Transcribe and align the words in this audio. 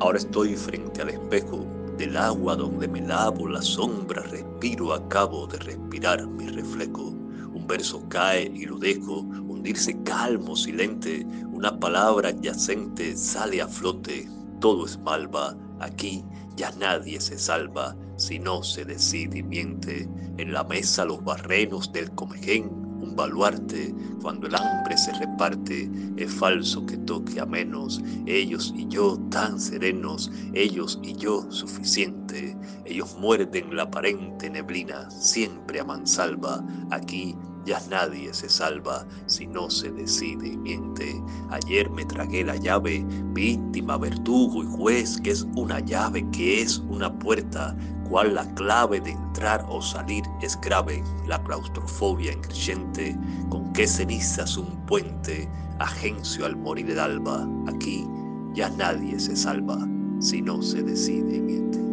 Ahora 0.00 0.18
estoy 0.18 0.54
frente 0.54 1.02
al 1.02 1.08
espejo 1.08 1.66
del 1.96 2.16
agua 2.16 2.54
donde 2.54 2.86
me 2.86 3.00
lavo 3.00 3.48
la 3.48 3.60
sombra, 3.60 4.22
respiro, 4.22 4.94
acabo 4.94 5.48
de 5.48 5.58
respirar 5.58 6.24
mi 6.24 6.46
reflejo. 6.46 7.08
Un 7.52 7.66
verso 7.66 8.08
cae 8.08 8.44
y 8.54 8.64
lo 8.66 8.78
dejo 8.78 9.22
hundirse 9.22 10.00
calmo, 10.04 10.54
silente, 10.54 11.26
una 11.50 11.76
palabra 11.80 12.28
adyacente 12.28 13.16
sale 13.16 13.60
a 13.60 13.66
flote, 13.66 14.28
todo 14.60 14.86
es 14.86 14.96
malva, 15.00 15.56
aquí 15.80 16.24
ya 16.54 16.70
nadie 16.78 17.20
se 17.20 17.36
salva 17.36 17.96
si 18.14 18.38
no 18.38 18.62
se 18.62 18.84
decide 18.84 19.38
y 19.38 19.42
miente. 19.42 20.08
En 20.36 20.52
la 20.52 20.62
mesa 20.62 21.04
los 21.04 21.24
barrenos 21.24 21.92
del 21.92 22.08
comején 22.12 22.87
un 23.00 23.14
baluarte, 23.14 23.94
cuando 24.20 24.46
el 24.46 24.54
hambre 24.54 24.96
se 24.96 25.12
reparte, 25.12 25.90
es 26.16 26.32
falso 26.32 26.84
que 26.86 26.96
toque 26.98 27.40
a 27.40 27.46
menos, 27.46 28.00
ellos 28.26 28.72
y 28.76 28.86
yo 28.88 29.18
tan 29.30 29.58
serenos, 29.60 30.30
ellos 30.52 30.98
y 31.02 31.14
yo 31.14 31.50
suficiente, 31.50 32.56
ellos 32.84 33.16
muerden 33.18 33.76
la 33.76 33.84
aparente 33.84 34.50
neblina, 34.50 35.10
siempre 35.10 35.80
a 35.80 35.84
mansalva, 35.84 36.64
aquí 36.90 37.36
ya 37.64 37.80
nadie 37.90 38.32
se 38.32 38.48
salva 38.48 39.06
si 39.26 39.46
no 39.46 39.68
se 39.70 39.90
decide 39.90 40.48
y 40.48 40.56
miente. 40.56 41.17
Ayer 41.50 41.88
me 41.90 42.04
tragué 42.04 42.44
la 42.44 42.56
llave, 42.56 43.04
víctima, 43.32 43.96
verdugo 43.96 44.62
y 44.62 44.66
juez, 44.66 45.20
que 45.20 45.30
es 45.30 45.46
una 45.56 45.80
llave, 45.80 46.28
que 46.30 46.62
es 46.62 46.78
una 46.88 47.12
puerta, 47.18 47.76
cual 48.08 48.34
la 48.34 48.44
clave 48.54 49.00
de 49.00 49.12
entrar 49.12 49.64
o 49.68 49.80
salir 49.80 50.24
es 50.42 50.60
grave, 50.60 51.02
la 51.26 51.42
claustrofobia 51.44 52.32
increyente, 52.32 53.16
con 53.48 53.72
qué 53.72 53.86
cenizas 53.86 54.56
un 54.56 54.84
puente, 54.86 55.48
agencio 55.78 56.46
al 56.46 56.56
morir 56.56 56.90
el 56.90 56.98
alba, 56.98 57.48
aquí 57.66 58.06
ya 58.54 58.70
nadie 58.70 59.18
se 59.18 59.36
salva 59.36 59.86
si 60.20 60.42
no 60.42 60.62
se 60.62 60.82
decide. 60.82 61.87